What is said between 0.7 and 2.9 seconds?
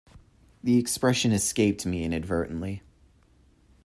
expression escaped me inadvertently.